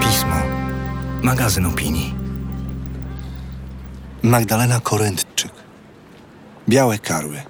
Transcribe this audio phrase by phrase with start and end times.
[0.00, 0.36] Pismo.
[1.22, 2.14] Magazyn opinii.
[4.22, 5.52] Magdalena Korętczyk.
[6.68, 7.42] Białe karły.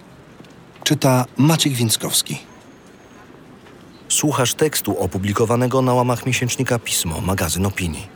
[0.84, 2.38] Czyta Maciek Więckowski.
[4.08, 8.06] Słuchasz tekstu opublikowanego na łamach miesięcznika Pismo, magazyn opinii.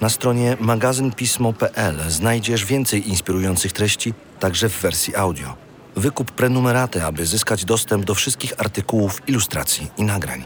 [0.00, 5.54] Na stronie magazynpismo.pl znajdziesz więcej inspirujących treści, także w wersji audio.
[5.96, 10.44] Wykup prenumeraty, aby zyskać dostęp do wszystkich artykułów, ilustracji i nagrań.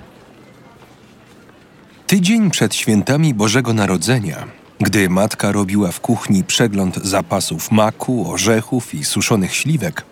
[2.07, 4.47] Tydzień przed świętami Bożego Narodzenia,
[4.81, 10.05] gdy matka robiła w kuchni przegląd zapasów maku, orzechów i suszonych śliwek,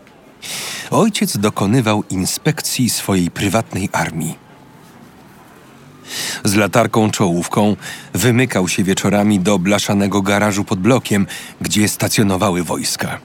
[0.91, 4.38] ojciec dokonywał inspekcji swojej prywatnej armii.
[6.45, 7.77] Z latarką czołówką
[8.15, 11.27] wymykał się wieczorami do blaszanego garażu pod blokiem,
[11.60, 13.18] gdzie stacjonowały wojska.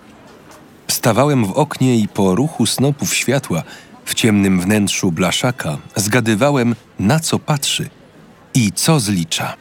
[1.02, 3.64] Stawałem w oknie i po ruchu snopów światła
[4.05, 7.90] w ciemnym wnętrzu blaszaka zgadywałem, na co patrzy
[8.54, 9.54] i co zlicza.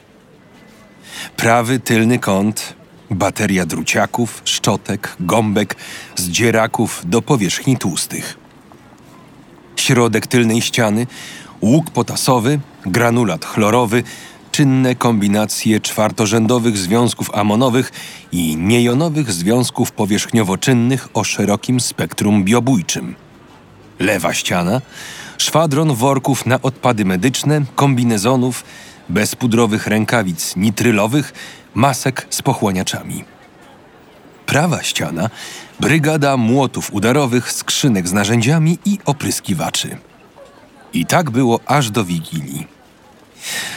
[1.36, 2.74] Prawy tylny kąt,
[3.10, 5.76] bateria druciaków, szczotek, gąbek,
[6.16, 8.36] zdzieraków do powierzchni tłustych.
[9.76, 11.06] Środek tylnej ściany,
[11.60, 14.02] łuk potasowy, granulat chlorowy,
[14.52, 17.92] czynne kombinacje czwartorzędowych związków amonowych
[18.32, 23.14] i niejonowych związków powierzchniowo-czynnych o szerokim spektrum biobójczym.
[23.98, 24.80] Lewa ściana,
[25.38, 28.64] szwadron worków na odpady medyczne, kombinezonów,
[29.08, 31.32] bezpudrowych rękawic nitrylowych,
[31.74, 33.24] masek z pochłaniaczami.
[34.46, 35.30] Prawa ściana,
[35.80, 39.98] brygada młotów udarowych, skrzynek z narzędziami i opryskiwaczy.
[40.92, 42.79] I tak było aż do Wigilii.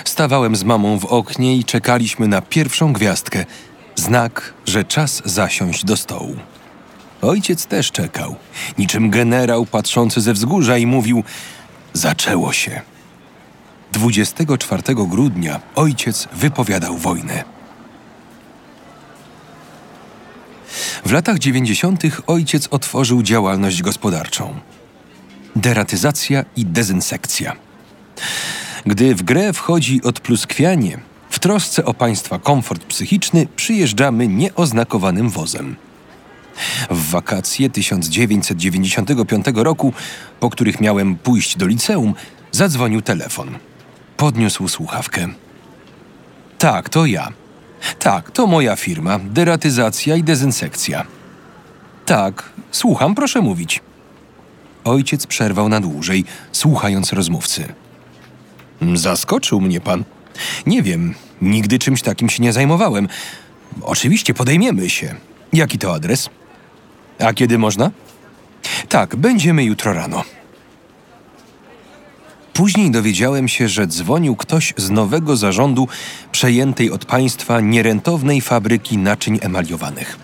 [0.06, 3.45] Stawałem z mamą w oknie i czekaliśmy na pierwszą gwiazdkę,
[3.95, 6.36] znak, że czas zasiąść do stołu.
[7.22, 8.36] Ojciec też czekał,
[8.78, 11.23] niczym generał patrzący ze wzgórza i mówił:
[11.94, 12.81] Zaczęło się.
[13.92, 17.44] 24 grudnia ojciec wypowiadał wojnę.
[21.05, 22.04] W latach 90.
[22.27, 24.60] ojciec otworzył działalność gospodarczą.
[25.55, 27.55] Deratyzacja i dezynsekcja.
[28.86, 30.99] Gdy w grę wchodzi odpluskwianie,
[31.30, 35.76] w trosce o państwa komfort psychiczny przyjeżdżamy nieoznakowanym wozem.
[36.89, 39.93] W wakacje 1995 roku,
[40.39, 42.14] po których miałem pójść do liceum,
[42.52, 43.58] zadzwonił telefon.
[44.17, 45.27] Podniósł słuchawkę.
[46.58, 47.32] Tak, to ja.
[47.99, 49.20] Tak, to moja firma.
[49.20, 51.05] Deratyzacja i dezynsekcja.
[52.05, 53.82] Tak, słucham, proszę mówić.
[54.83, 57.73] Ojciec przerwał na dłużej, słuchając rozmówcy.
[58.94, 60.04] Zaskoczył mnie pan.
[60.66, 63.08] Nie wiem, nigdy czymś takim się nie zajmowałem.
[63.82, 65.16] Oczywiście podejmiemy się.
[65.54, 66.30] Jaki to adres?
[67.20, 67.92] A kiedy można?
[68.89, 70.23] Tak, będziemy jutro rano.
[72.54, 75.88] Później dowiedziałem się, że dzwonił ktoś z nowego zarządu
[76.32, 80.17] przejętej od państwa nierentownej fabryki naczyń emaliowanych.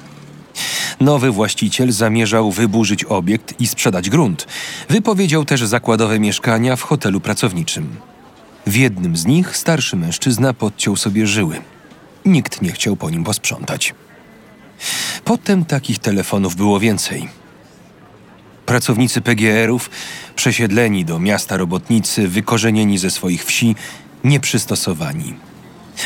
[0.99, 4.47] Nowy właściciel zamierzał wyburzyć obiekt i sprzedać grunt.
[4.89, 7.95] Wypowiedział też zakładowe mieszkania w hotelu pracowniczym.
[8.69, 11.61] W jednym z nich starszy mężczyzna podciął sobie żyły.
[12.25, 13.93] Nikt nie chciał po nim posprzątać.
[15.25, 17.29] Potem takich telefonów było więcej.
[18.65, 19.89] Pracownicy PGR-ów,
[20.35, 23.75] przesiedleni do miasta robotnicy, wykorzenieni ze swoich wsi,
[24.23, 25.33] nieprzystosowani.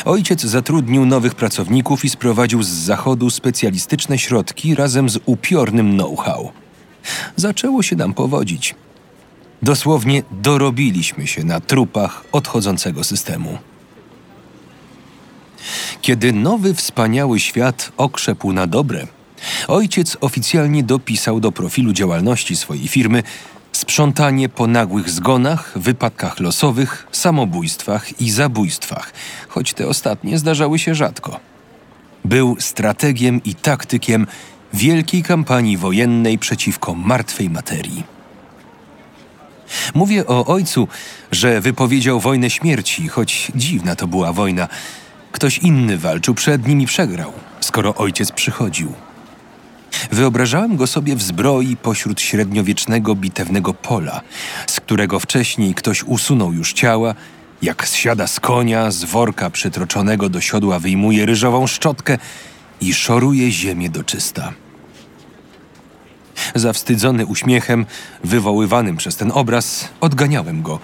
[0.05, 6.51] Ojciec zatrudnił nowych pracowników i sprowadził z zachodu specjalistyczne środki razem z upiornym know-how.
[7.35, 8.75] Zaczęło się nam powodzić.
[9.63, 13.57] Dosłownie dorobiliśmy się na trupach odchodzącego systemu.
[16.01, 19.07] Kiedy nowy wspaniały świat okrzepł na dobre,
[19.67, 23.23] ojciec oficjalnie dopisał do profilu działalności swojej firmy
[23.71, 29.13] sprzątanie po nagłych zgonach, wypadkach losowych, samobójstwach i zabójstwach,
[29.47, 31.39] choć te ostatnie zdarzały się rzadko.
[32.25, 34.27] Był strategiem i taktykiem
[34.73, 38.12] wielkiej kampanii wojennej przeciwko martwej materii.
[39.93, 40.87] Mówię o ojcu,
[41.31, 44.67] że wypowiedział wojnę śmierci, choć dziwna to była wojna.
[45.31, 48.93] Ktoś inny walczył przed nim i przegrał, skoro ojciec przychodził.
[50.11, 54.21] Wyobrażałem go sobie w zbroi pośród średniowiecznego bitewnego pola,
[54.67, 57.15] z którego wcześniej ktoś usunął już ciała,
[57.61, 62.17] jak zsiada z konia, z worka przytroczonego do siodła wyjmuje ryżową szczotkę
[62.81, 64.53] i szoruje ziemię do czysta.
[66.55, 67.85] Zawstydzony uśmiechem
[68.23, 70.79] wywoływanym przez ten obraz, odganiałem go,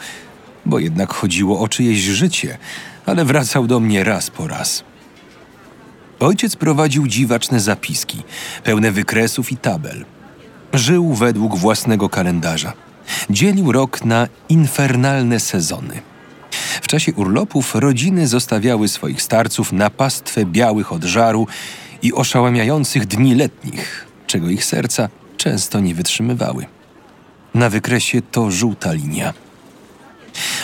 [0.65, 2.57] bo jednak chodziło o czyjeś życie,
[3.05, 4.83] ale wracał do mnie raz po raz.
[6.19, 8.23] Ojciec prowadził dziwaczne zapiski,
[8.63, 10.05] pełne wykresów i tabel.
[10.73, 12.73] Żył według własnego kalendarza.
[13.29, 16.01] Dzielił rok na infernalne sezony.
[16.81, 21.47] W czasie urlopów rodziny zostawiały swoich starców na pastwę białych od żaru
[22.01, 25.09] i oszałamiających dni letnich, czego ich serca
[25.39, 26.65] często nie wytrzymywały.
[27.53, 29.33] Na wykresie to żółta linia.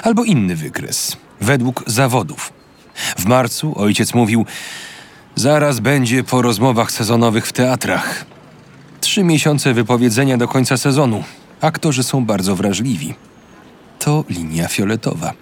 [0.04, 2.54] Albo inny wykres, według zawodów.
[3.18, 4.46] W marcu ojciec mówił:
[5.36, 8.26] Zaraz będzie po rozmowach sezonowych w teatrach.
[9.02, 11.24] Trzy miesiące wypowiedzenia do końca sezonu.
[11.62, 13.14] Aktorzy są bardzo wrażliwi.
[14.00, 15.34] To linia fioletowa.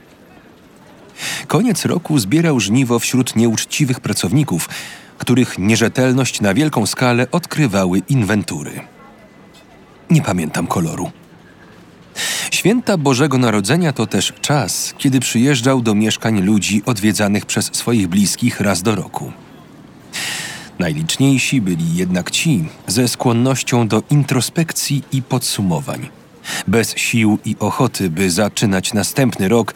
[1.48, 4.70] Koniec roku zbierał żniwo wśród nieuczciwych pracowników,
[5.18, 8.93] których nierzetelność na wielką skalę odkrywały inwentury.
[10.10, 11.12] Nie pamiętam koloru.
[12.52, 18.60] Święta Bożego Narodzenia to też czas, kiedy przyjeżdżał do mieszkań ludzi odwiedzanych przez swoich bliskich
[18.60, 19.32] raz do roku.
[20.80, 26.10] Najliczniejsi byli jednak ci ze skłonnością do introspekcji i podsumowań,
[26.68, 29.74] bez sił i ochoty, by zaczynać następny rok,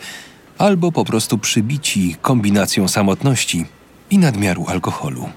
[0.57, 3.65] albo po prostu przybici kombinacją samotności
[4.09, 5.29] i nadmiaru alkoholu.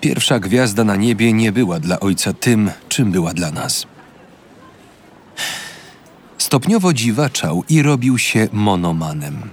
[0.00, 3.86] Pierwsza gwiazda na niebie nie była dla ojca tym, czym była dla nas.
[6.38, 9.50] Stopniowo dziwaczał i robił się monomanem.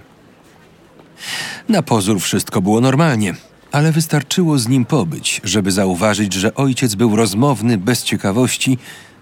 [1.70, 3.34] Na pozór wszystko było normalnie,
[3.72, 8.78] ale wystarczyło z nim pobyć, żeby zauważyć, że ojciec był rozmowny bez ciekawości,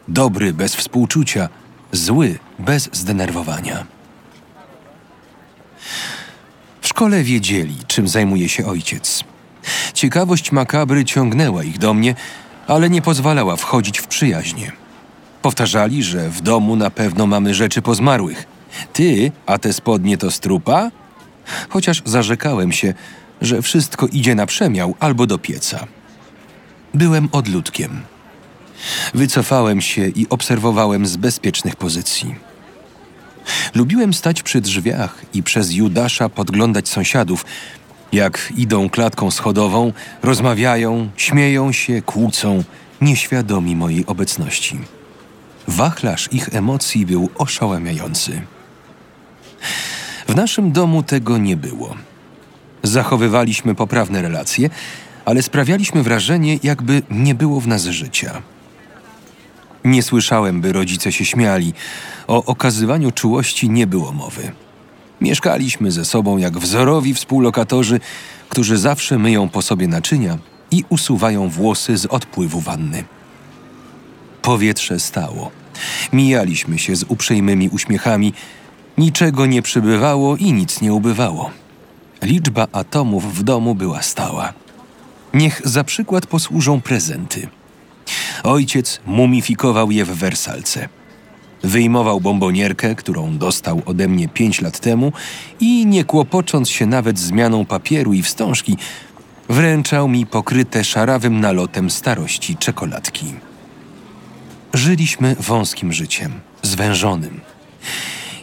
[0.07, 1.49] dobry bez współczucia,
[1.91, 3.85] zły bez zdenerwowania.
[6.81, 9.23] W szkole wiedzieli, czym zajmuje się ojciec.
[9.93, 12.15] Ciekawość makabry ciągnęła ich do mnie,
[12.67, 14.71] ale nie pozwalała wchodzić w przyjaźnie.
[15.41, 18.45] Powtarzali, że w domu na pewno mamy rzeczy pozmarłych.
[18.93, 20.91] Ty, a te spodnie to strupa?
[21.69, 22.93] Chociaż zarzekałem się,
[23.41, 25.87] że wszystko idzie na przemiał albo do pieca.
[26.93, 28.01] Byłem odludkiem.
[29.13, 32.35] Wycofałem się i obserwowałem z bezpiecznych pozycji.
[33.75, 37.45] Lubiłem stać przy drzwiach i przez Judasza podglądać sąsiadów,
[38.11, 39.93] jak idą klatką schodową,
[40.23, 42.63] rozmawiają, śmieją się, kłócą,
[43.01, 44.79] nieświadomi mojej obecności.
[45.67, 48.41] Wachlarz ich emocji był oszałamiający.
[50.27, 51.95] W naszym domu tego nie było.
[52.83, 54.69] Zachowywaliśmy poprawne relacje,
[55.25, 58.41] ale sprawialiśmy wrażenie, jakby nie było w nas życia.
[59.85, 61.73] Nie słyszałem, by rodzice się śmiali.
[62.27, 64.51] O okazywaniu czułości nie było mowy.
[65.21, 67.99] Mieszkaliśmy ze sobą jak wzorowi współlokatorzy,
[68.49, 70.37] którzy zawsze myją po sobie naczynia
[70.71, 73.03] i usuwają włosy z odpływu wanny.
[74.41, 75.51] Powietrze stało.
[76.13, 78.33] Mijaliśmy się z uprzejmymi uśmiechami.
[78.97, 81.51] Niczego nie przybywało i nic nie ubywało.
[82.21, 84.53] Liczba atomów w domu była stała.
[85.33, 87.47] Niech za przykład posłużą prezenty.
[88.43, 90.89] Ojciec mumifikował je w wersalce.
[91.63, 95.13] Wyjmował bombonierkę, którą dostał ode mnie pięć lat temu
[95.59, 98.77] i nie kłopocząc się nawet zmianą papieru i wstążki,
[99.49, 103.25] wręczał mi pokryte szarawym nalotem starości czekoladki.
[104.73, 106.31] Żyliśmy wąskim życiem,
[106.61, 107.41] zwężonym.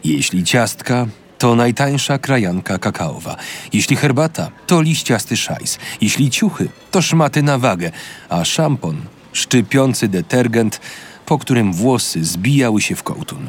[0.05, 1.07] Jeśli ciastka,
[1.39, 3.37] to najtańsza krajanka kakaowa.
[3.73, 5.79] Jeśli herbata, to liściasty szajs.
[6.01, 7.91] Jeśli ciuchy, to szmaty na wagę,
[8.29, 8.97] a szampon,
[9.33, 10.81] szczypiący detergent,
[11.29, 13.49] po którym włosy zbijały się w kołtun.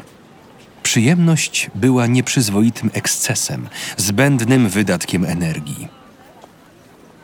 [0.84, 3.68] Przyjemność była nieprzyzwoitym ekscesem,
[3.98, 5.88] zbędnym wydatkiem energii.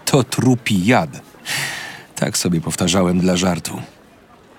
[0.06, 1.10] To trupi jad.
[2.16, 3.82] Tak sobie powtarzałem dla żartu.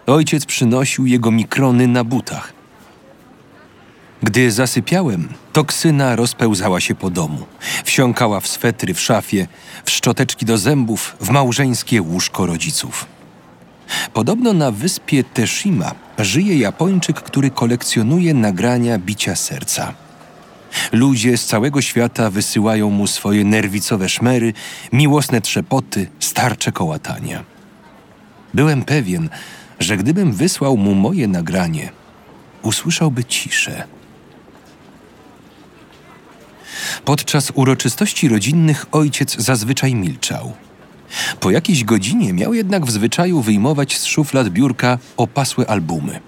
[0.06, 2.52] Ojciec przynosił jego mikrony na butach.
[4.22, 7.46] Gdy zasypiałem, toksyna rozpełzała się po domu.
[7.84, 9.48] Wsiąkała w swetry w szafie,
[9.84, 13.15] w szczoteczki do zębów, w małżeńskie łóżko rodziców.
[14.12, 19.94] Podobno na wyspie Teshima żyje Japończyk, który kolekcjonuje nagrania bicia serca.
[20.92, 24.52] Ludzie z całego świata wysyłają mu swoje nerwicowe szmery,
[24.92, 27.44] miłosne trzepoty, starcze kołatania.
[28.54, 29.28] Byłem pewien,
[29.80, 31.90] że gdybym wysłał mu moje nagranie,
[32.62, 33.84] usłyszałby ciszę.
[37.04, 40.52] Podczas uroczystości rodzinnych ojciec zazwyczaj milczał.
[41.40, 46.20] Po jakiejś godzinie miał jednak w zwyczaju wyjmować z szuflad biurka opasłe albumy.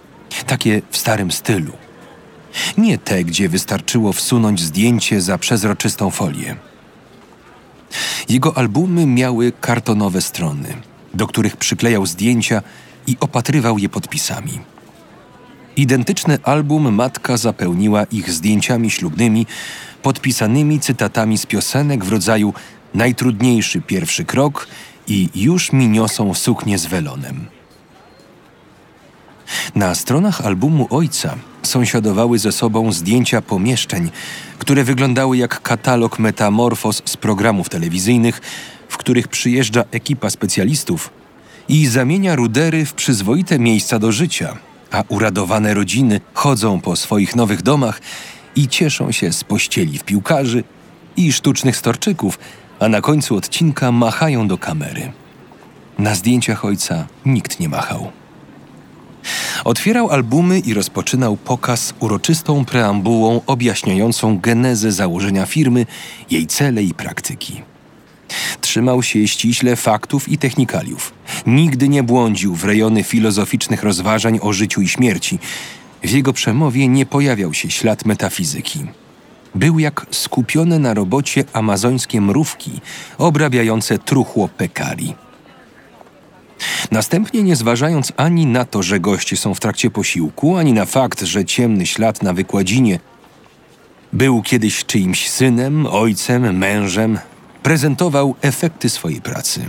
[0.47, 1.73] Takie w starym stylu.
[2.78, 6.57] Nie te, gdzie wystarczyło wsunąć zdjęcie za przezroczystą folię.
[8.28, 10.68] Jego albumy miały kartonowe strony,
[11.14, 12.62] do których przyklejał zdjęcia
[13.07, 14.61] i opatrywał je podpisami.
[15.76, 19.47] Identyczny album matka zapełniła ich zdjęciami ślubnymi,
[20.02, 22.54] podpisanymi cytatami z piosenek w rodzaju
[22.99, 24.69] najtrudniejszy pierwszy krok
[25.09, 27.47] i już mi niosą suknię z welonem.
[29.75, 34.11] Na stronach albumu ojca sąsiadowały ze sobą zdjęcia pomieszczeń,
[34.59, 38.40] które wyglądały jak katalog metamorfoz z programów telewizyjnych,
[38.88, 41.11] w których przyjeżdża ekipa specjalistów
[41.69, 44.57] i zamienia rudery w przyzwoite miejsca do życia,
[44.90, 48.00] a uradowane rodziny chodzą po swoich nowych domach
[48.57, 50.64] i cieszą się z pościeli w piłkarzy
[51.17, 52.38] i sztucznych storczyków,
[52.81, 55.13] a na końcu odcinka machają do kamery.
[55.99, 58.13] Na zdjęciach ojca nikt nie machał.
[59.65, 65.87] Otwierał albumy i rozpoczynał pokaz uroczystą preambułą objaśniającą genezę założenia firmy,
[66.31, 67.63] jej cele i praktyki.
[68.61, 71.15] Trzymał się ściśle faktów i technikaliów.
[71.47, 75.39] Nigdy nie błądził w rejony filozoficznych rozważań o życiu i śmierci.
[76.03, 78.87] W jego przemowie nie pojawiał się ślad metafizyki.
[79.59, 82.81] Był jak skupione na robocie amazońskie mrówki
[83.19, 85.15] obrabiające truchło pekari.
[86.91, 91.23] Następnie, nie zważając ani na to, że goście są w trakcie posiłku, ani na fakt,
[91.23, 92.99] że ciemny ślad na wykładzinie
[94.12, 97.19] był kiedyś czyimś synem, ojcem, mężem,
[97.62, 99.61] prezentował efekty swojej pracy.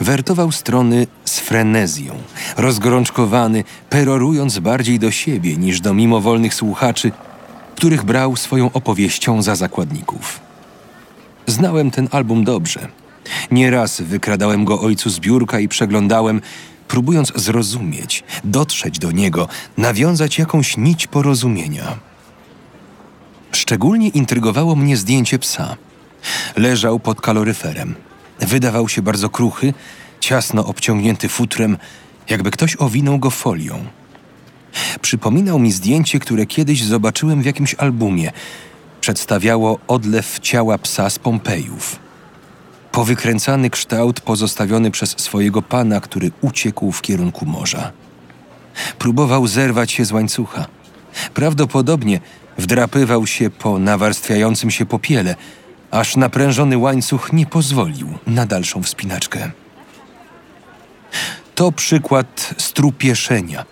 [0.00, 2.14] Wertował strony z frenezją,
[2.56, 7.12] rozgorączkowany, perorując bardziej do siebie niż do mimowolnych słuchaczy,
[7.78, 10.40] których brał swoją opowieścią za zakładników.
[11.46, 12.88] Znałem ten album dobrze.
[13.50, 16.40] Nieraz wykradałem go ojcu z biurka i przeglądałem,
[16.88, 21.98] próbując zrozumieć, dotrzeć do niego, nawiązać jakąś nić porozumienia.
[23.52, 25.76] Szczególnie intrygowało mnie zdjęcie psa.
[26.56, 27.94] Leżał pod kaloryferem.
[28.40, 29.74] Wydawał się bardzo kruchy,
[30.20, 31.78] ciasno obciągnięty futrem,
[32.28, 33.84] jakby ktoś owinął go folią.
[35.00, 38.32] Przypominał mi zdjęcie, które kiedyś zobaczyłem w jakimś albumie.
[39.00, 41.96] Przedstawiało odlew ciała psa z Pompejów.
[42.92, 47.92] Powykręcany kształt pozostawiony przez swojego pana, który uciekł w kierunku morza.
[48.98, 50.66] Próbował zerwać się z łańcucha.
[51.34, 52.20] Prawdopodobnie
[52.58, 55.36] wdrapywał się po nawarstwiającym się popiele,
[55.90, 59.50] aż naprężony łańcuch nie pozwolił na dalszą wspinaczkę.
[61.54, 63.64] To przykład strupieszenia,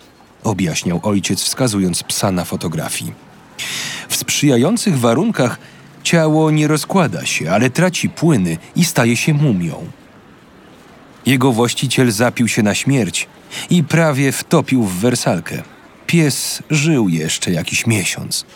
[0.44, 3.12] objaśniał ojciec, wskazując psa na fotografii.
[4.08, 5.58] W sprzyjających warunkach
[6.02, 9.86] ciało nie rozkłada się, ale traci płyny i staje się mumią.
[11.26, 13.28] Jego właściciel zapił się na śmierć
[13.70, 15.62] i prawie wtopił w wersalkę.
[16.06, 18.46] Pies żył jeszcze jakiś miesiąc.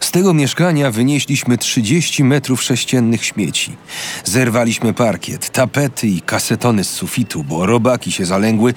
[0.00, 3.76] Z tego mieszkania wynieśliśmy 30 metrów sześciennych śmieci.
[4.24, 8.74] Zerwaliśmy parkiet, tapety i kasetony z sufitu, bo robaki się zalęgły,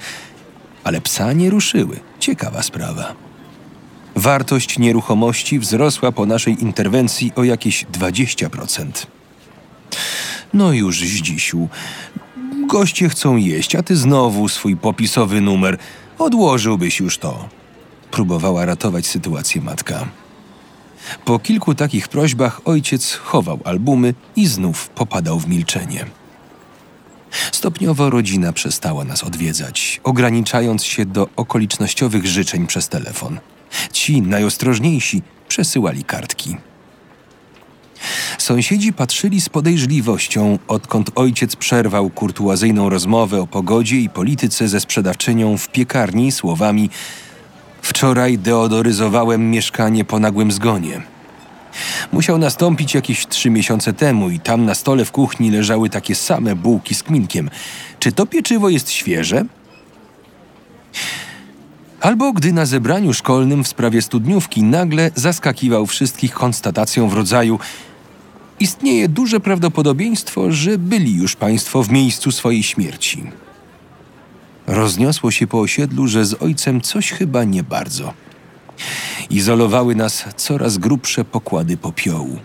[0.86, 2.00] ale psa nie ruszyły.
[2.18, 3.14] Ciekawa sprawa.
[4.16, 9.06] Wartość nieruchomości wzrosła po naszej interwencji o jakieś 20%.
[10.54, 11.68] No już, Zdzisiu.
[12.66, 15.78] Goście chcą jeść, a ty znowu swój popisowy numer.
[16.18, 17.48] Odłożyłbyś już to.
[18.10, 20.06] Próbowała ratować sytuację matka.
[21.24, 26.04] Po kilku takich prośbach ojciec chował albumy i znów popadał w milczenie.
[27.52, 33.38] Stopniowo rodzina przestała nas odwiedzać, ograniczając się do okolicznościowych życzeń przez telefon.
[33.92, 36.56] Ci najostrożniejsi przesyłali kartki.
[38.38, 45.58] Sąsiedzi patrzyli z podejrzliwością, odkąd ojciec przerwał kurtuazyjną rozmowę o pogodzie i polityce ze sprzedawczynią
[45.58, 46.90] w piekarni słowami
[47.86, 51.02] Wczoraj deodoryzowałem mieszkanie po nagłym zgonie.
[52.12, 56.56] Musiał nastąpić jakieś trzy miesiące temu i tam na stole w kuchni leżały takie same
[56.56, 57.50] bułki z kminkiem.
[57.98, 59.44] Czy to pieczywo jest świeże?
[62.00, 67.58] Albo gdy na zebraniu szkolnym w sprawie studniówki nagle zaskakiwał wszystkich konstatacją w rodzaju
[68.60, 73.24] Istnieje duże prawdopodobieństwo, że byli już państwo w miejscu swojej śmierci.
[74.66, 78.14] Rozniosło się po osiedlu, że z ojcem coś chyba nie bardzo.
[79.30, 82.38] Izolowały nas coraz grubsze pokłady popiołu.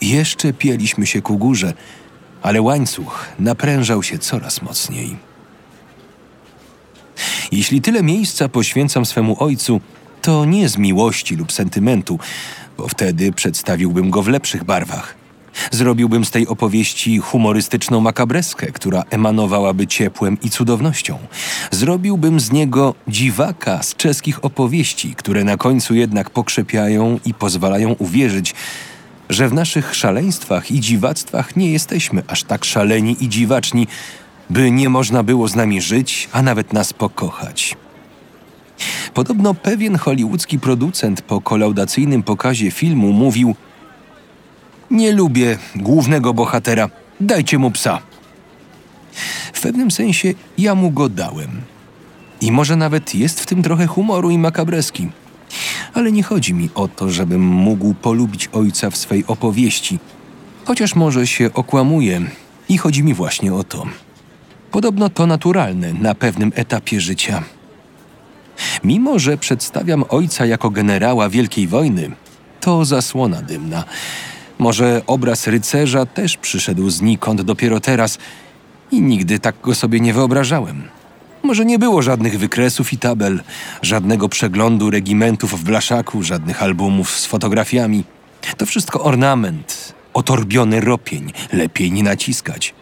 [0.00, 1.72] Jeszcze pieliśmy się ku górze,
[2.42, 5.16] ale łańcuch naprężał się coraz mocniej.
[7.52, 9.80] Jeśli tyle miejsca poświęcam swemu ojcu,
[10.22, 12.18] to nie z miłości lub sentymentu,
[12.76, 15.17] bo wtedy przedstawiłbym go w lepszych barwach.
[15.70, 21.18] Zrobiłbym z tej opowieści humorystyczną makabreskę, która emanowałaby ciepłem i cudownością.
[21.70, 28.54] Zrobiłbym z niego dziwaka z czeskich opowieści, które na końcu jednak pokrzepiają i pozwalają uwierzyć,
[29.30, 33.86] że w naszych szaleństwach i dziwactwach nie jesteśmy aż tak szaleni i dziwaczni,
[34.50, 37.76] by nie można było z nami żyć, a nawet nas pokochać.
[39.14, 43.54] Podobno pewien hollywoodzki producent po kolaudacyjnym pokazie filmu mówił–
[44.90, 46.90] nie lubię głównego bohatera.
[47.20, 47.98] Dajcie mu psa.
[49.52, 51.60] W pewnym sensie ja mu go dałem.
[52.40, 55.08] I może nawet jest w tym trochę humoru i makabreski.
[55.94, 59.98] Ale nie chodzi mi o to, żebym mógł polubić ojca w swej opowieści,
[60.64, 62.20] chociaż może się okłamuje
[62.68, 63.86] i chodzi mi właśnie o to.
[64.70, 67.42] Podobno to naturalne na pewnym etapie życia.
[68.84, 72.10] Mimo, że przedstawiam ojca jako generała Wielkiej Wojny,
[72.60, 73.84] to zasłona dymna.
[74.58, 78.18] Może obraz rycerza też przyszedł znikąd dopiero teraz
[78.90, 80.82] i nigdy tak go sobie nie wyobrażałem.
[81.42, 83.42] Może nie było żadnych wykresów i tabel,
[83.82, 88.04] żadnego przeglądu regimentów w blaszaku, żadnych albumów z fotografiami.
[88.56, 92.74] To wszystko ornament, otorbiony ropień, lepiej nie naciskać.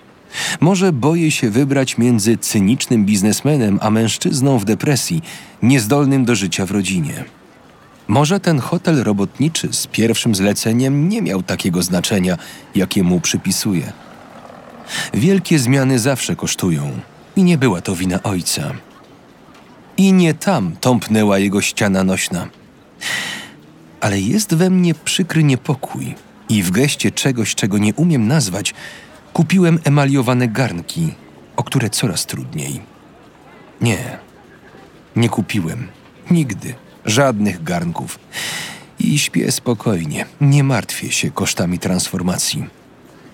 [0.61, 5.23] Może boję się wybrać między cynicznym biznesmenem a mężczyzną w depresji,
[5.63, 7.25] niezdolnym do życia w rodzinie.
[8.09, 12.39] Może ten hotel robotniczy z pierwszym zleceniem nie miał takiego znaczenia,
[12.75, 13.93] jakie mu przypisuje.
[15.15, 17.01] Wielkie zmiany zawsze kosztują
[17.37, 18.73] i nie była to wina ojca.
[19.97, 22.49] I nie tam tąpnęła jego ściana nośna.
[24.01, 26.15] Ale jest we mnie przykry niepokój
[26.49, 28.75] i w geście czegoś, czego nie umiem nazwać,
[29.33, 31.15] kupiłem emaliowane garnki,
[31.57, 32.81] o które coraz trudniej.
[33.81, 34.19] Nie,
[35.17, 35.89] nie kupiłem.
[36.31, 36.75] Nigdy.
[37.07, 38.19] Żadnych garnków.
[38.99, 40.27] I śpię spokojnie.
[40.41, 42.65] Nie martwię się kosztami transformacji.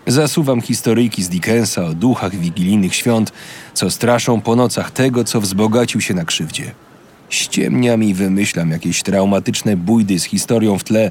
[0.07, 3.33] Zasuwam historyjki z Dickensa o duchach wigilijnych świąt,
[3.75, 6.71] co straszą po nocach tego, co wzbogacił się na krzywdzie.
[7.29, 11.11] Ściemniam i wymyślam jakieś traumatyczne bójdy z historią w tle,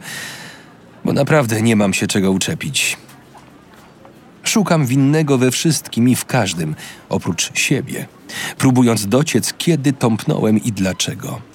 [1.05, 2.97] bo naprawdę nie mam się czego uczepić.
[4.43, 6.75] Szukam winnego we wszystkim i w każdym,
[7.09, 8.07] oprócz siebie,
[8.57, 11.50] próbując dociec, kiedy tąpnąłem i dlaczego.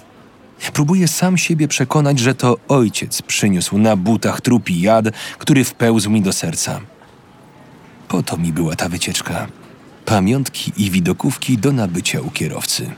[0.73, 5.05] Próbuję sam siebie przekonać, że to ojciec przyniósł na butach trupi jad,
[5.37, 6.81] który wpełzł mi do serca.
[8.07, 9.47] Po to mi była ta wycieczka.
[10.05, 12.91] Pamiątki i widokówki do nabycia u kierowcy.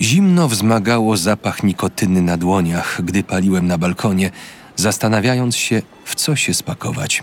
[0.00, 4.30] Zimno wzmagało zapach nikotyny na dłoniach, gdy paliłem na balkonie,
[4.76, 7.22] zastanawiając się, w co się spakować.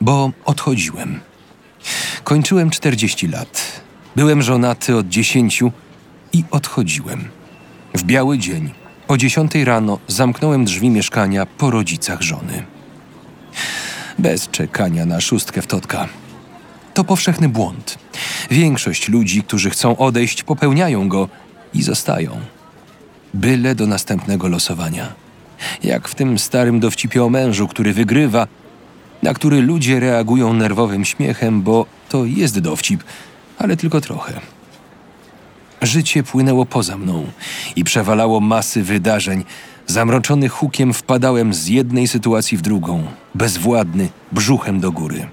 [0.00, 1.20] Bo odchodziłem.
[2.24, 3.82] Kończyłem 40 lat.
[4.16, 5.62] Byłem żonaty od 10
[6.32, 7.24] i odchodziłem.
[7.94, 8.70] W biały dzień,
[9.08, 12.64] o 10 rano, zamknąłem drzwi mieszkania po rodzicach żony.
[14.18, 16.08] Bez czekania na szóstkę w totka.
[16.94, 17.98] To powszechny błąd.
[18.50, 21.28] Większość ludzi, którzy chcą odejść, popełniają go
[21.74, 22.40] i zostają.
[23.34, 25.12] Byle do następnego losowania.
[25.82, 28.46] Jak w tym starym dowcipie o mężu, który wygrywa,
[29.22, 33.04] na który ludzie reagują nerwowym śmiechem, bo to jest dowcip,
[33.58, 34.40] ale tylko trochę.
[35.82, 37.26] Życie płynęło poza mną
[37.76, 39.44] i przewalało masy wydarzeń.
[39.86, 45.28] Zamroczony hukiem wpadałem z jednej sytuacji w drugą, bezwładny, brzuchem do góry.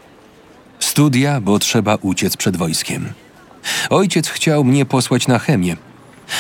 [0.80, 3.10] Studia, bo trzeba uciec przed wojskiem.
[3.90, 5.78] Ojciec chciał mnie posłać na chemię,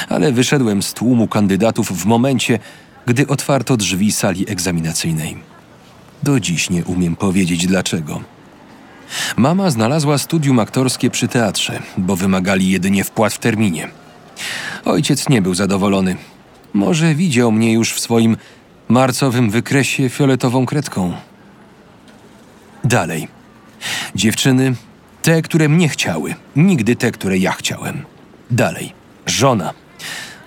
[0.09, 2.59] ale wyszedłem z tłumu kandydatów w momencie,
[3.05, 5.37] gdy otwarto drzwi sali egzaminacyjnej.
[6.23, 8.21] Do dziś nie umiem powiedzieć dlaczego.
[9.37, 13.98] Mama znalazła studium aktorskie przy teatrze, bo wymagali jedynie wpłat w terminie.
[14.85, 16.15] Ojciec nie był zadowolony.
[16.73, 18.37] Może widział mnie już w swoim
[18.87, 21.13] marcowym wykresie fioletową kredką.
[22.83, 23.27] Dalej.
[24.15, 24.75] Dziewczyny,
[25.21, 28.05] te, które mnie chciały, nigdy te, które ja chciałem.
[28.51, 28.93] Dalej.
[29.25, 29.73] Żona,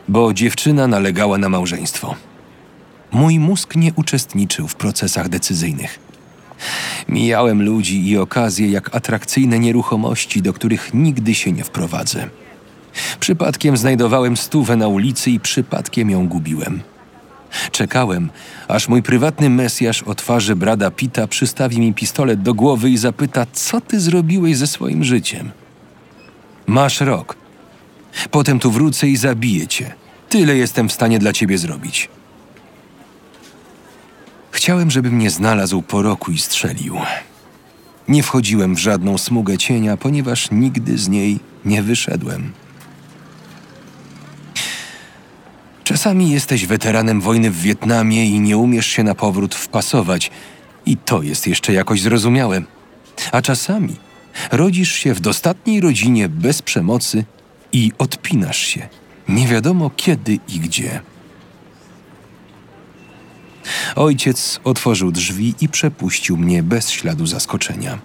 [0.08, 2.14] bo dziewczyna nalegała na małżeństwo.
[3.12, 5.98] Mój mózg nie uczestniczył w procesach decyzyjnych.
[7.08, 12.28] Mijałem ludzi i okazje jak atrakcyjne nieruchomości, do których nigdy się nie wprowadzę.
[13.20, 16.80] Przypadkiem znajdowałem stówę na ulicy i przypadkiem ją gubiłem.
[17.72, 18.30] Czekałem,
[18.68, 23.46] aż mój prywatny mesjasz o twarzy brada Pita przystawi mi pistolet do głowy i zapyta,
[23.52, 25.50] co ty zrobiłeś ze swoim życiem.
[26.66, 27.36] Masz rok.
[28.30, 29.94] Potem tu wrócę i zabiję cię.
[30.28, 32.08] Tyle jestem w stanie dla ciebie zrobić.
[34.50, 36.98] Chciałem, żeby mnie znalazł po roku i strzelił.
[38.08, 42.52] Nie wchodziłem w żadną smugę cienia, ponieważ nigdy z niej nie wyszedłem.
[45.92, 50.30] Czasami jesteś weteranem wojny w Wietnamie i nie umiesz się na powrót wpasować,
[50.86, 52.62] i to jest jeszcze jakoś zrozumiałe.
[53.32, 53.96] A czasami
[54.52, 57.24] rodzisz się w dostatniej rodzinie bez przemocy
[57.72, 58.88] i odpinasz się,
[59.28, 61.00] nie wiadomo kiedy i gdzie.
[63.96, 67.98] Ojciec otworzył drzwi i przepuścił mnie bez śladu zaskoczenia.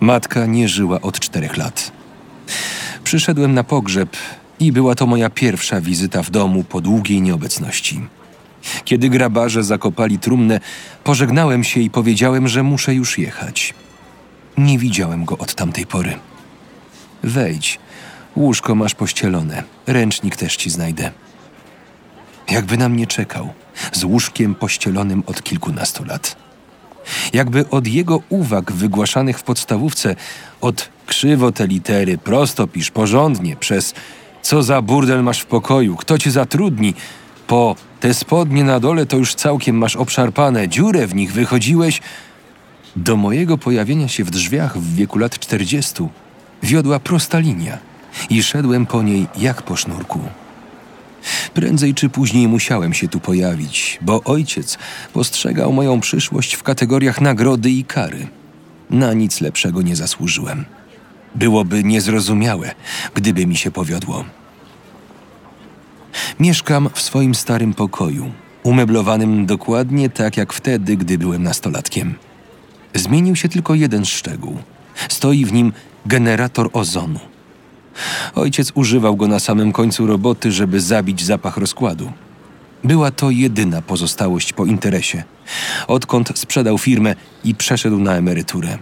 [0.00, 1.92] Matka nie żyła od czterech lat.
[3.04, 4.16] Przyszedłem na pogrzeb
[4.60, 8.00] i była to moja pierwsza wizyta w domu po długiej nieobecności.
[8.84, 10.60] Kiedy grabarze zakopali trumnę,
[11.04, 13.74] pożegnałem się i powiedziałem, że muszę już jechać.
[14.58, 16.18] Nie widziałem go od tamtej pory.
[17.22, 17.78] Wejdź,
[18.36, 21.10] Łóżko masz pościelone, ręcznik też ci znajdę.
[22.50, 23.52] Jakby na mnie czekał,
[23.92, 26.36] z łóżkiem pościelonym od kilkunastu lat.
[27.32, 30.16] Jakby od jego uwag wygłaszanych w podstawówce,
[30.60, 33.94] od krzywo te litery, prosto pisz, porządnie, przez
[34.46, 36.94] co za burdel masz w pokoju, kto cię zatrudni,
[37.46, 42.00] po te spodnie na dole to już całkiem masz obszarpane, dziurę w nich wychodziłeś.
[42.96, 46.08] Do mojego pojawienia się w drzwiach w wieku lat czterdziestu
[46.62, 47.78] wiodła prosta linia
[48.30, 50.20] i szedłem po niej jak po sznurku.
[51.54, 54.78] Prędzej czy później musiałem się tu pojawić, bo ojciec
[55.12, 58.26] postrzegał moją przyszłość w kategoriach nagrody i kary.
[58.90, 60.64] Na nic lepszego nie zasłużyłem.
[61.36, 62.74] Byłoby niezrozumiałe,
[63.14, 64.24] gdyby mi się powiodło.
[66.40, 72.14] Mieszkam w swoim starym pokoju, umeblowanym dokładnie tak jak wtedy, gdy byłem nastolatkiem.
[72.94, 74.58] Zmienił się tylko jeden szczegół.
[75.08, 75.72] Stoi w nim
[76.06, 77.20] generator ozonu.
[78.34, 82.12] Ojciec używał go na samym końcu roboty, żeby zabić zapach rozkładu.
[82.84, 85.24] Była to jedyna pozostałość po interesie,
[85.86, 88.78] odkąd sprzedał firmę i przeszedł na emeryturę.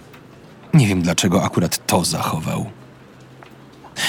[0.74, 2.70] Nie wiem dlaczego akurat to zachował.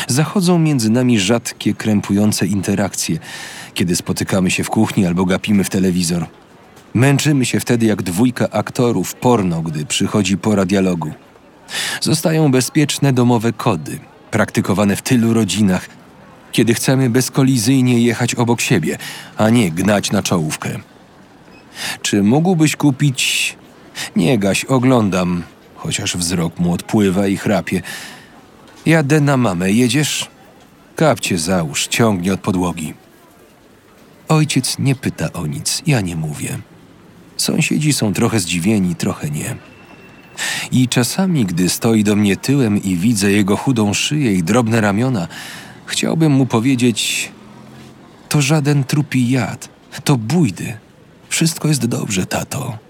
[0.08, 3.20] Zachodzą między nami rzadkie, krępujące interakcje,
[3.74, 6.26] kiedy spotykamy się w kuchni albo gapimy w telewizor.
[6.94, 11.12] Męczymy się wtedy jak dwójka aktorów porno, gdy przychodzi pora dialogu.
[12.02, 14.00] Zostają bezpieczne domowe kody,
[14.32, 15.90] praktykowane w tylu rodzinach,
[16.52, 18.98] kiedy chcemy bezkolizyjnie jechać obok siebie,
[19.38, 20.70] a nie gnać na czołówkę.
[22.02, 23.56] Czy mógłbyś kupić.
[24.16, 25.44] Nie gaś, oglądam,
[25.86, 27.82] chociaż wzrok mu odpływa i chrapie.
[28.86, 30.28] Jadę na mamę, jedziesz?
[30.96, 32.94] Kapcie załóż, ciągnie od podłogi.
[34.28, 36.60] Ojciec nie pyta o nic, ja nie mówię.
[37.38, 39.56] Sąsiedzi są trochę zdziwieni, trochę nie.
[40.72, 45.28] I czasami, gdy stoi do mnie tyłem i widzę jego chudą szyję i drobne ramiona,
[45.86, 47.32] chciałbym mu powiedzieć:
[48.30, 49.70] To żaden trupi jad,
[50.04, 50.78] to bójdy.
[51.30, 52.85] Wszystko jest dobrze, tato.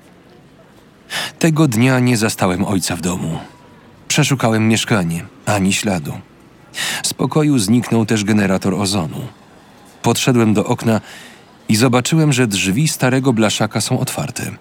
[1.40, 3.40] Tego dnia nie zastałem ojca w domu.
[4.08, 6.14] Przeszukałem mieszkanie, ani śladu.
[7.04, 9.22] Z pokoju zniknął też generator ozonu.
[10.02, 11.02] Podszedłem do okna
[11.70, 14.52] i zobaczyłem, że drzwi starego blaszaka są otwarte.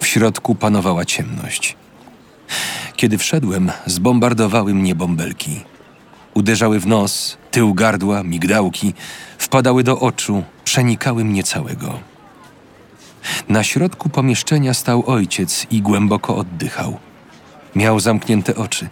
[0.00, 1.76] W środku panowała ciemność.
[2.96, 5.60] Kiedy wszedłem, zbombardowały mnie bąbelki.
[6.34, 8.94] Uderzały w nos, tył gardła, migdałki,
[9.38, 12.11] wpadały do oczu, przenikały mnie całego.
[13.48, 16.98] Na środku pomieszczenia stał ojciec i głęboko oddychał.
[17.74, 18.88] Miał zamknięte oczy.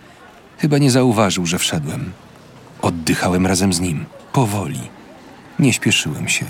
[0.59, 2.13] Chyba nie zauważył, że wszedłem.
[2.83, 4.81] Oddychałem razem z nim, powoli.
[5.59, 6.47] Nie śpieszyłem się.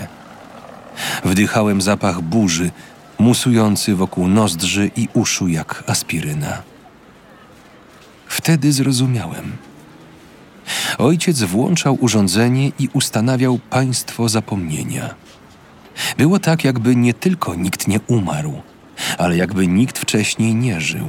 [1.25, 2.71] Wdychałem zapach burzy,
[3.19, 6.61] musujący wokół nozdrzy i uszu jak aspiryna.
[8.27, 9.51] Wtedy zrozumiałem.
[10.97, 15.15] Ojciec włączał urządzenie i ustanawiał państwo zapomnienia.
[16.17, 18.61] Było tak, jakby nie tylko nikt nie umarł,
[19.17, 21.07] ale jakby nikt wcześniej nie żył.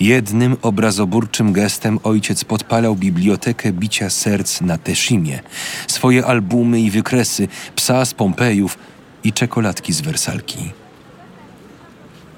[0.00, 5.40] Jednym obrazoburczym gestem ojciec podpalał bibliotekę bicia serc na Teszimie,
[5.86, 8.78] swoje albumy i wykresy, psa z Pompejów
[9.24, 10.72] i czekoladki z Wersalki.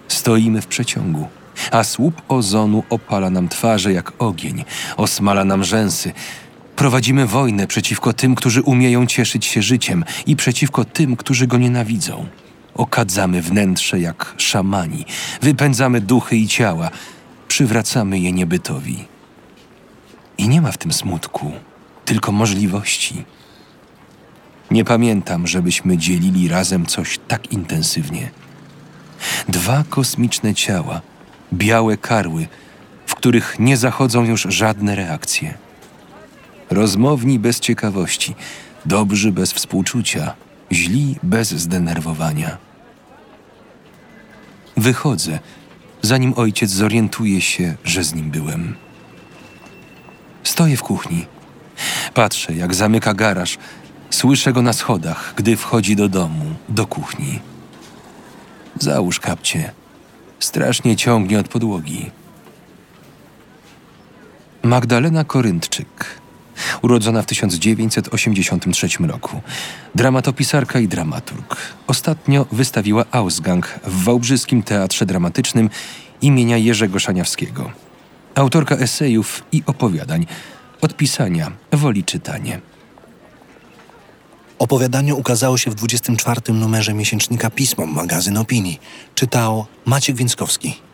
[0.09, 1.29] Stoimy w przeciągu,
[1.71, 4.65] a słup ozonu opala nam twarze jak ogień,
[4.97, 6.13] osmala nam rzęsy.
[6.81, 12.27] Prowadzimy wojnę przeciwko tym, którzy umieją cieszyć się życiem i przeciwko tym, którzy go nienawidzą.
[12.75, 15.05] Okadzamy wnętrze jak szamani,
[15.43, 16.91] wypędzamy duchy i ciała,
[17.49, 19.05] przywracamy je niebytowi.
[20.39, 21.53] I nie ma w tym smutku,
[22.05, 23.25] tylko możliwości.
[24.71, 28.31] Nie pamiętam, żebyśmy dzielili razem coś tak intensywnie.
[29.49, 31.01] Dwa kosmiczne ciała,
[31.53, 32.49] białe karły,
[33.07, 35.70] w których nie zachodzą już żadne reakcje.
[36.71, 38.35] Rozmowni bez ciekawości,
[38.87, 40.35] dobrzy bez współczucia,
[40.73, 42.57] źli bez zdenerwowania.
[44.77, 45.39] Wychodzę,
[46.03, 48.75] zanim ojciec zorientuje się, że z nim byłem.
[50.45, 51.27] Stoję w kuchni.
[52.15, 53.59] Patrzę, jak zamyka garaż.
[54.11, 57.41] Słyszę go na schodach, gdy wchodzi do domu, do kuchni.
[58.79, 59.73] Załóż kapcie.
[60.41, 62.11] Strasznie ciągnie od podłogi.
[64.63, 66.20] Magdalena Koryntczyk,
[66.83, 69.41] urodzona w 1983 roku,
[69.95, 71.57] dramatopisarka i dramaturg.
[71.87, 75.71] Ostatnio wystawiła Ausgang w Wałbrzyskim Teatrze Dramatycznym
[76.23, 77.71] imienia Jerzego Szaniawskiego.
[78.35, 80.27] Autorka esejów i opowiadań,
[80.81, 82.61] od pisania woli czytanie.
[84.59, 88.81] Opowiadanie ukazało się w 24 numerze miesięcznika Pismo, magazyn opinii.
[89.15, 90.90] Czytał Maciek Więckowski.